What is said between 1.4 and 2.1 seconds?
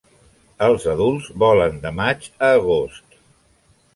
volen de